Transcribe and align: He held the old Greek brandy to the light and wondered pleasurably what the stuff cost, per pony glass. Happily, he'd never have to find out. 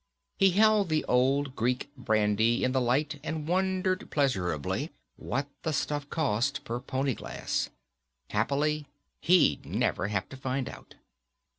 He 0.39 0.49
held 0.49 0.89
the 0.89 1.05
old 1.05 1.55
Greek 1.55 1.91
brandy 1.95 2.61
to 2.63 2.69
the 2.69 2.81
light 2.81 3.19
and 3.23 3.47
wondered 3.47 4.09
pleasurably 4.09 4.89
what 5.15 5.47
the 5.61 5.71
stuff 5.73 6.09
cost, 6.09 6.63
per 6.63 6.79
pony 6.79 7.13
glass. 7.13 7.69
Happily, 8.31 8.87
he'd 9.19 9.63
never 9.63 10.07
have 10.07 10.27
to 10.29 10.37
find 10.37 10.67
out. 10.67 10.95